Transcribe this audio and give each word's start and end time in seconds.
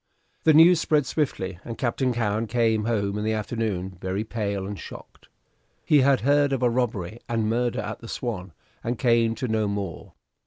The 0.45 0.53
news 0.55 0.81
spread 0.81 1.05
swiftly, 1.05 1.59
and 1.63 1.77
Captain 1.77 2.11
Cowen 2.11 2.47
came 2.47 2.85
home 2.85 3.19
in 3.19 3.23
the 3.23 3.33
afternoon, 3.33 3.99
very 4.01 4.23
pale 4.23 4.65
and 4.65 4.79
shocked. 4.79 5.29
He 5.85 6.01
had 6.01 6.21
heard 6.21 6.51
of 6.53 6.63
a 6.63 6.71
robbery 6.71 7.19
and 7.29 7.47
murder 7.47 7.81
at 7.81 7.99
the 7.99 8.07
"Swan," 8.07 8.51
and 8.83 8.97
came 8.97 9.35
to 9.35 9.47
know 9.47 9.67
more. 9.67 10.13